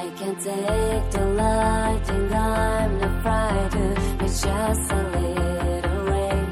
[0.00, 3.98] I can't take the light and I'm not frightened.
[4.22, 6.46] It's just a little rain.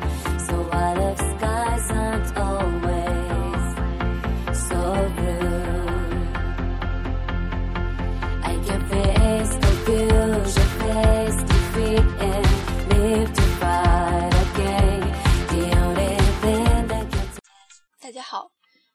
[0.46, 3.64] So what if skies aren't always
[4.68, 4.80] so
[5.16, 5.74] blue?
[8.42, 12.46] I can face confusion, face defeat, and
[12.90, 15.02] live to fight again.
[15.52, 17.28] The only thing that can
[18.00, 18.50] 大家好，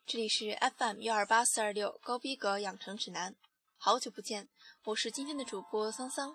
[0.05, 0.45] 这里是
[0.77, 3.35] FM 幺二八四二六高逼格养成指南。
[3.84, 4.48] 好久不见，
[4.84, 6.34] 我是今天的主播桑桑。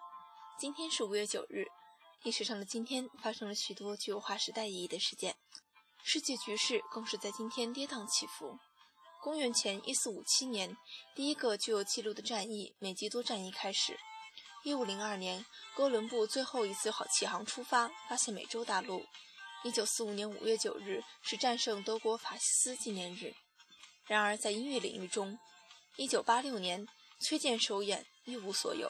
[0.60, 1.66] 今天是五月九日，
[2.22, 5.36] 历史上的今天发生了许多具有划时代意义的事件，
[6.04, 8.60] 世界局势更是在今天跌宕起伏。
[9.24, 10.78] 公元前一四五七年，
[11.16, 13.98] 第一个具有记录的战役美吉多战役开始。
[14.64, 15.44] 一五零二年，
[15.76, 19.04] 哥伦布最后一次好启航出发，发现美洲大陆。
[19.64, 23.34] 一九四五年五月九日是战胜德国法西斯纪念日。
[24.06, 25.40] 然而，在音乐领域中，
[25.96, 26.88] 一九八六年。
[27.22, 28.88] 崔健首演《一无所有》，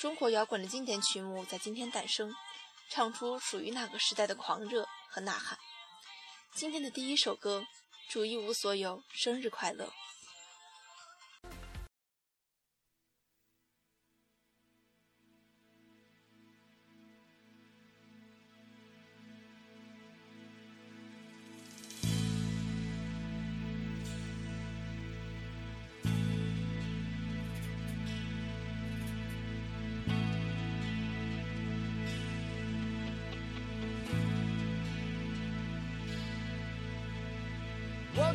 [0.00, 2.34] 中国摇滚的经典曲目在今天诞生，
[2.90, 5.56] 唱出属于那个时代的狂热和呐喊。
[6.52, 7.64] 今天的第一首歌，
[8.08, 9.92] 祝一无所有生日快乐！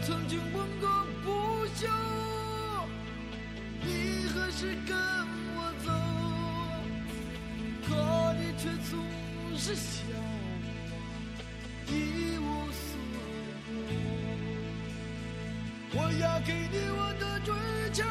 [0.03, 0.89] 曾经问过
[1.23, 1.87] 不休，
[3.83, 4.97] 你何时跟
[5.55, 5.89] 我走？
[7.87, 7.89] 可
[8.39, 8.91] 你却总
[9.57, 11.93] 是笑我一
[12.39, 12.81] 无所
[13.91, 13.93] 有。
[15.93, 17.53] 我要给你我的追
[17.93, 18.03] 求，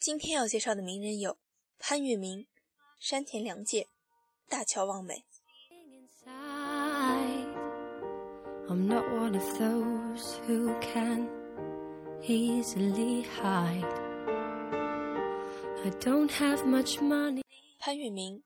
[0.00, 1.36] 今天要介绍的名人有
[1.78, 2.46] 潘粤明、
[2.98, 3.86] 山田凉介、
[4.48, 5.26] 大桥望美。
[8.66, 11.28] I'm not one of those who can
[12.22, 13.84] easily hide.
[15.84, 17.42] I don't have much money.
[17.78, 18.42] 潘粤明，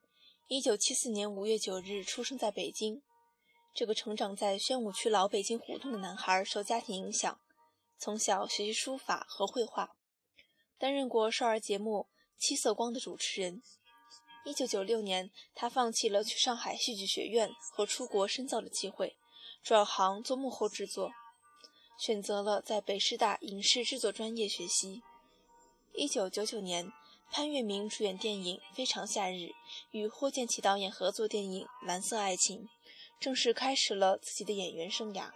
[0.48, 3.00] 一九七四年五月九日出生在北京。
[3.72, 7.38] 这个成长在宣武区老北京胡同的男孩受家庭影响，
[7.96, 9.90] 从小学习书法和绘画，
[10.84, 12.08] 担任过少儿节目
[12.38, 13.62] 《七色光》的主持人。
[14.44, 19.16] 一九九六年，他放弃了去上海戏剧学院和出国深造的机会，
[19.62, 21.10] 转行做幕后制作，
[21.98, 25.00] 选择了在北师大影视制作专业学习。
[25.94, 26.92] 一九九九年。
[27.30, 29.34] 潘粤明主演电影《非常夏日》，
[29.90, 32.64] 与霍建起导演合作电影《蓝色爱情》，
[33.18, 35.32] 正式开始了自己的演员生涯。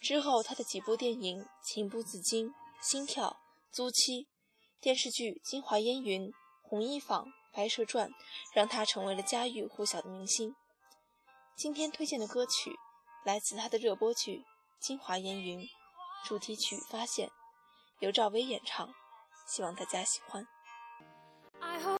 [0.00, 2.48] 之后，他的几部电影《情不自禁》
[2.80, 3.30] 《心跳》
[3.74, 4.24] 《租妻》，
[4.80, 6.28] 电视剧《京华烟云》
[6.62, 8.08] 《红衣坊》《白蛇传》，
[8.54, 10.54] 让他成为了家喻户晓的明星。
[11.56, 12.76] 今天推荐的歌曲
[13.24, 14.36] 来自他的热播剧
[14.78, 15.62] 《京华烟云》，
[16.24, 17.26] 主题曲《发现》，
[17.98, 18.94] 由赵薇演唱，
[19.48, 20.46] 希望大家喜欢。
[21.58, 21.97] I hope.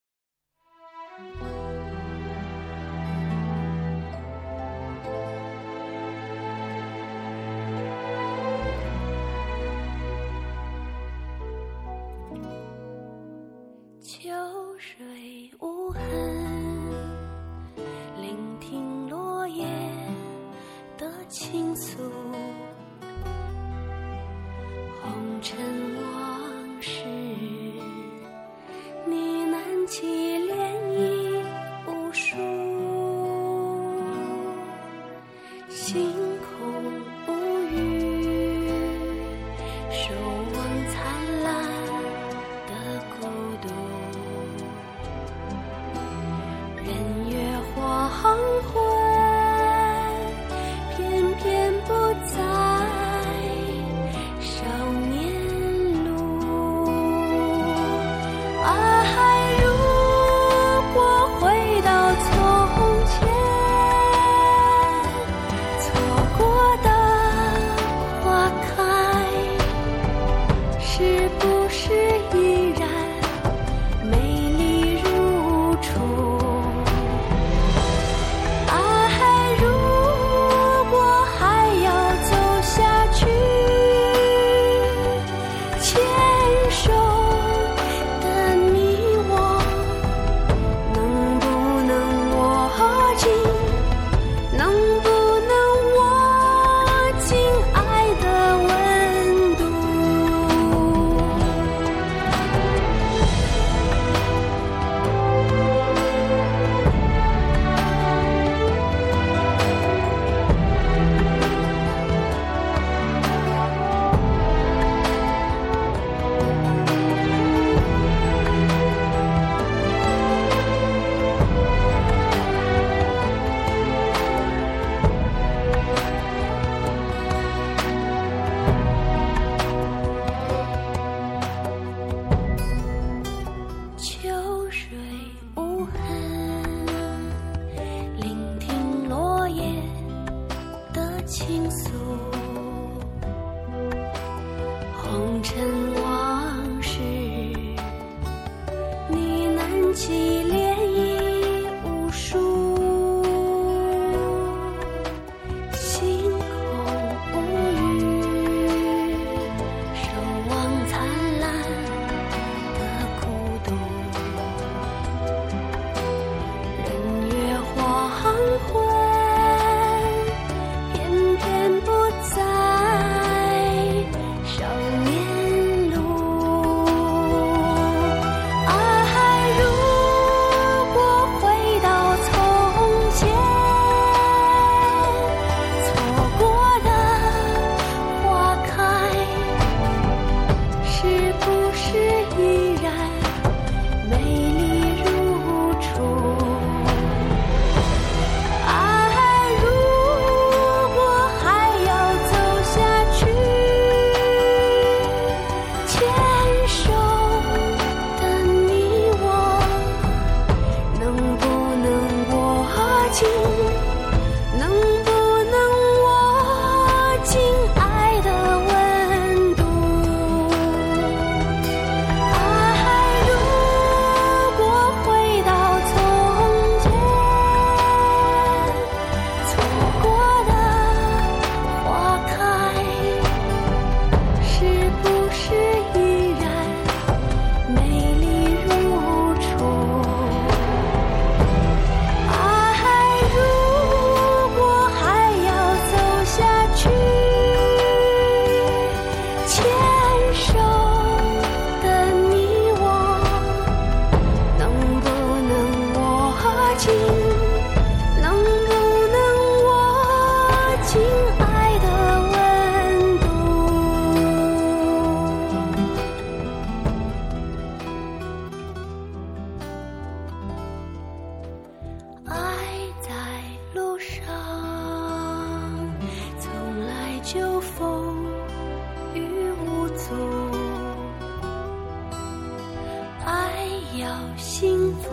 [284.39, 285.11] 幸福，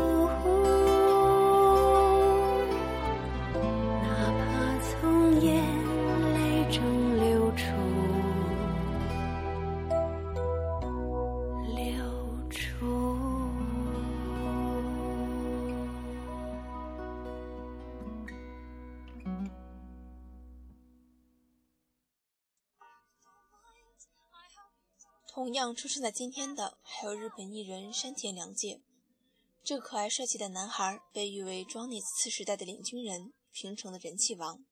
[4.02, 4.44] 哪怕
[4.80, 5.54] 从眼
[6.34, 6.38] 泪
[6.72, 6.80] 中
[7.18, 7.64] 流出，
[11.76, 11.84] 流
[12.50, 12.56] 出。
[25.28, 28.80] 同样出生在今天的还有日本艺人山田凉介。
[29.66, 34.64] 这个可爱帅气的男孩被誉为 Johnny 次时代的领军人，平成的人气王。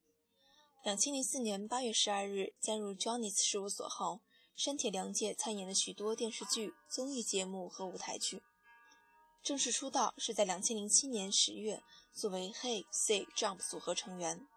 [0.84, 4.22] 两千零四年八月十二日加入 Johnny 事务所后，
[4.56, 8.44] 山田凉介参演了许多电视剧、综艺节目和舞台剧。
[9.42, 11.82] 正式出道是在两千零七年十月，
[12.14, 14.48] 作为 Hey Say Jump 组合成员。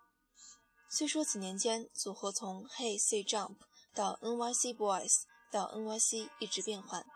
[0.90, 3.57] 虽说几年间组合从 Hey Say Jump
[3.95, 5.23] 到 NYC Boys。
[5.49, 7.07] 到 NYC 一直变换，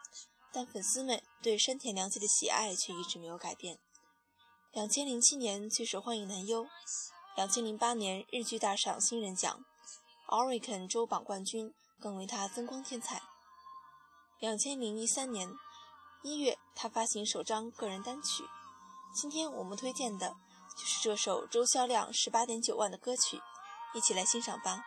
[0.53, 3.79] 但粉丝们对山田凉介的喜爱却一直没有改变。
[4.73, 6.67] 两千零七年最受欢迎男优，
[7.37, 9.65] 两千零八年日剧大赏新人奖
[10.29, 13.23] ，Oricon 周榜冠军更为他增光添彩。
[14.39, 15.53] 两千零一三年
[16.23, 18.45] 一月，他发行首张个人单曲，
[19.15, 20.37] 今天我们推荐的
[20.77, 23.41] 就是这首周销量十八点九万的歌曲，
[23.95, 24.85] 一起来欣赏吧。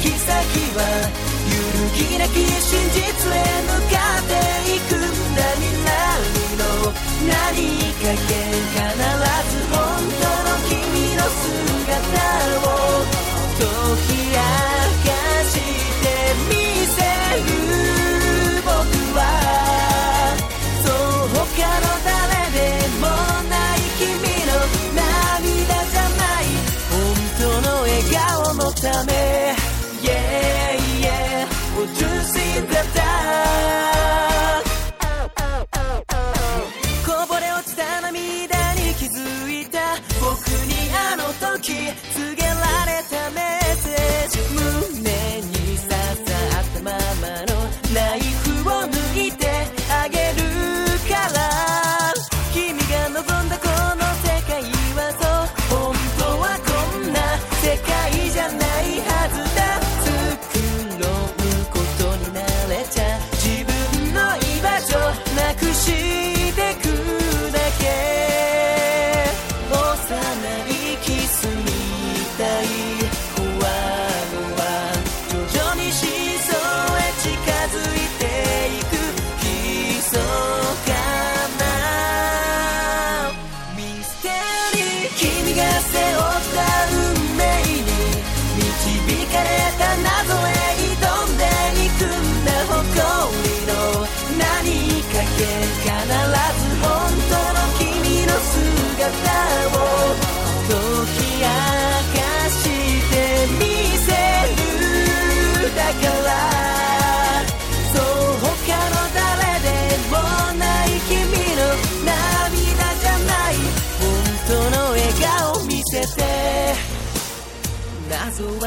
[0.00, 0.30] 先
[0.76, 0.80] は
[1.48, 3.02] 揺るぎなき真実
[3.32, 4.32] へ向かって
[4.76, 5.02] いくん
[5.34, 5.38] だ。
[5.58, 5.90] にな
[6.22, 6.62] りの
[7.26, 7.34] 何
[7.94, 8.47] かけ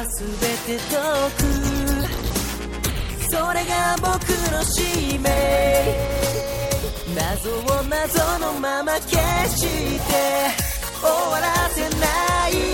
[0.02, 0.26] は全
[0.66, 0.98] て遠
[1.38, 1.46] く
[3.30, 4.10] それが僕
[4.52, 5.30] の使命。
[7.16, 10.10] 謎を謎のまま消して
[11.00, 12.71] 終わらせない。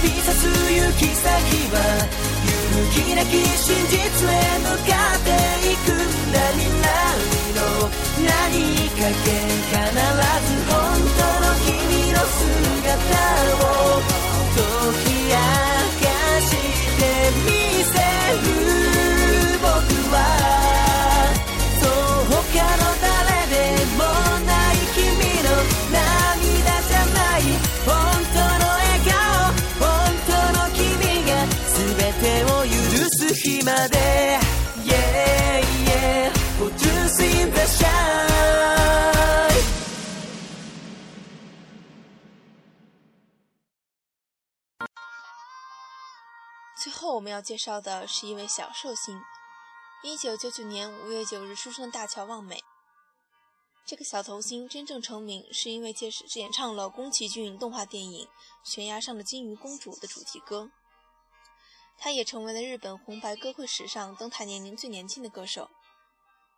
[0.00, 1.26] 指さす行き先
[1.74, 1.76] は
[2.46, 5.28] 勇気なき真実へ向かって
[5.66, 5.98] いくん
[6.32, 6.88] だに何
[7.56, 7.58] の。
[8.22, 8.30] 何
[8.94, 13.10] かけ必ず本当の君の姿
[13.56, 14.18] を。
[14.54, 14.62] 解
[15.04, 15.67] き合
[33.68, 34.38] まで
[34.82, 36.32] Yeah, yeah, yeah，
[46.82, 49.20] 最后我们要介绍的是一位小寿星，
[50.02, 52.62] 一九九九年五月九日出生的大乔望美。
[53.84, 58.26] 这个小童星真正成名是因为借时演唱了宫崎骏动画电影
[58.64, 60.70] 《悬崖上的金鱼公主》的主题歌。
[61.98, 65.68] 他也成为了日本红白歌会史上登台年龄最年轻的歌手。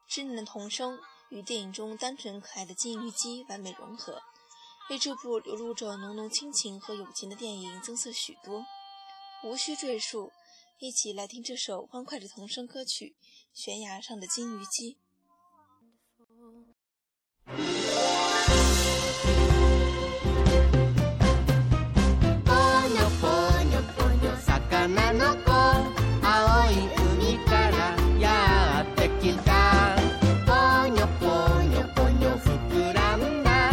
[0.09, 0.99] 稚嫩的童声
[1.31, 4.21] 与电影中单纯可爱的金鱼姬完美融合，
[4.91, 8.65] 为这部流露着浓浓亲情和友情的电影增色许多。
[9.43, 10.31] 无需赘述，
[10.79, 13.17] 一起来听这首欢快的童声歌曲
[13.55, 14.99] 《悬崖上的金鱼姬》。
[24.93, 26.75] 女の子青い
[27.23, 29.97] 海からやってきた。
[30.45, 33.71] ぽにょぽにょぽにょ膨らんだ。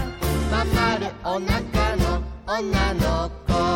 [0.51, 3.66] まかるおなかの女の子。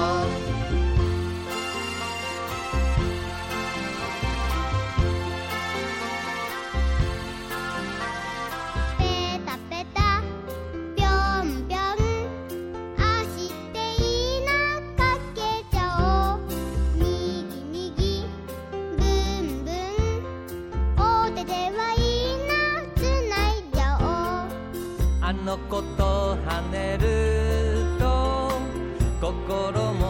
[25.31, 28.51] あの子と跳ねると
[29.21, 30.00] 心も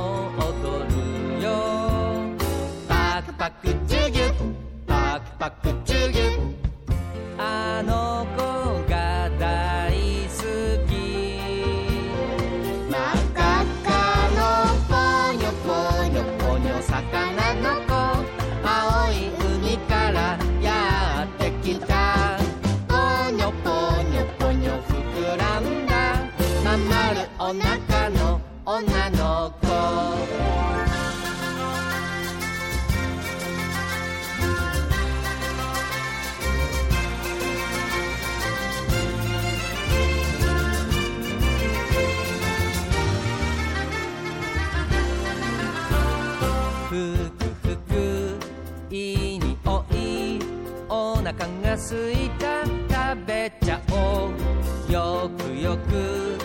[51.81, 56.37] すいた食べちゃおうよくよく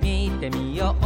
[0.00, 1.04] 見てみよう。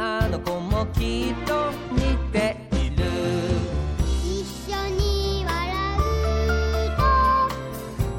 [0.00, 3.04] あの子もきっと似ている。
[4.14, 5.54] 一緒に笑
[5.98, 6.00] う
[6.96, 7.02] と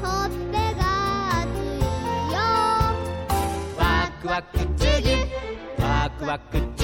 [0.06, 0.82] ほっぺが
[1.40, 1.82] 熱い
[2.32, 2.38] よ。
[3.76, 3.82] ワ
[4.22, 5.06] クワクチュギ
[5.82, 6.79] ワクワクチュギ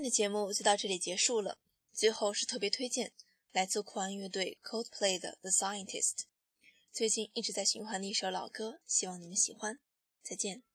[0.00, 1.58] 天的节目就到这里结束了。
[1.92, 3.12] 最后是特别推荐
[3.52, 6.14] 来自酷玩乐队 Coldplay 的《The Scientist》，
[6.90, 9.78] 最近一直在循环的一首老歌，希望你们喜欢。
[10.22, 10.69] 再见。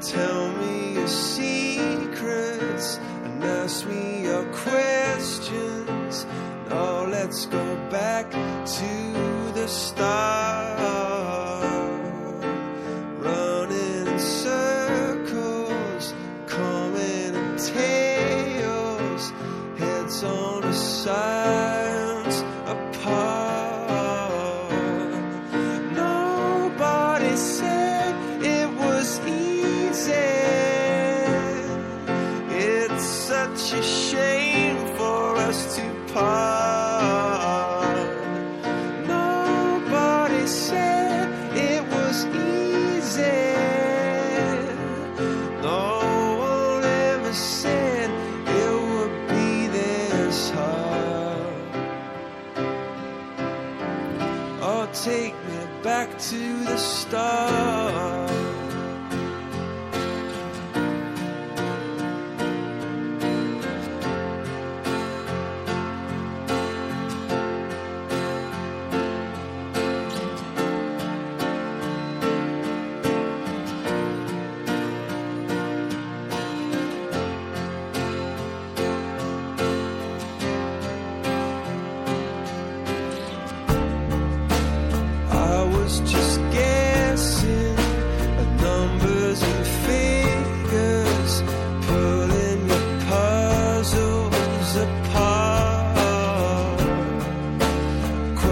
[0.00, 6.26] Tell me your secrets and ask me your questions.
[6.68, 10.57] Now let's go back to the start.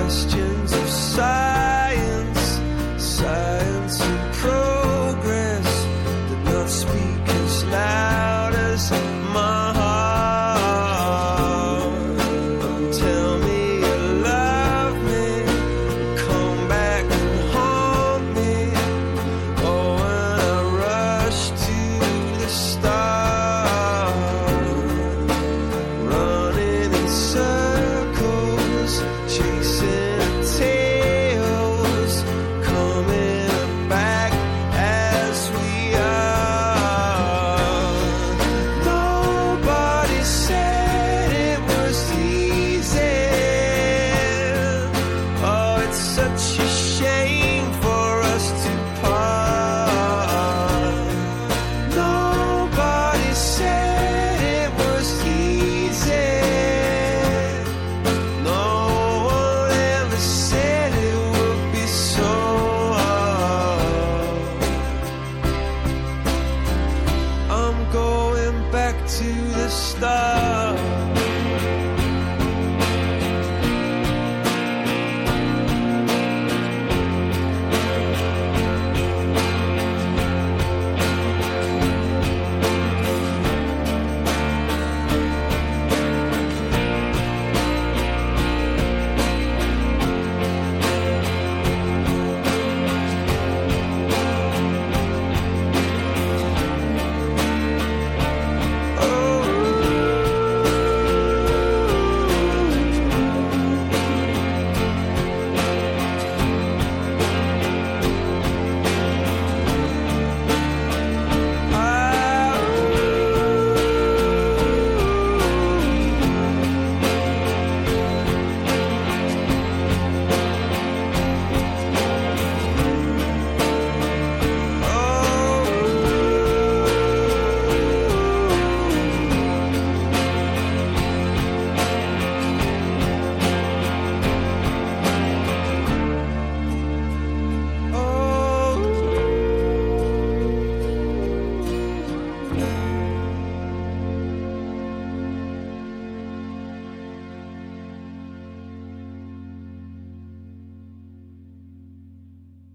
[0.08, 0.55] question.